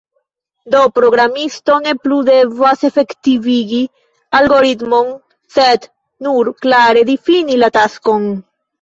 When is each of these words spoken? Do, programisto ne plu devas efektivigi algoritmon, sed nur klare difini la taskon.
Do, 0.75 0.79
programisto 0.95 1.75
ne 1.87 1.93
plu 2.05 2.17
devas 2.31 2.87
efektivigi 2.91 3.83
algoritmon, 4.41 5.15
sed 5.59 5.89
nur 6.29 6.55
klare 6.67 7.09
difini 7.15 7.65
la 7.65 7.75
taskon. 7.81 8.31